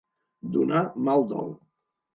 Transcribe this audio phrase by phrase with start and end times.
[0.55, 1.57] Donar mal dol.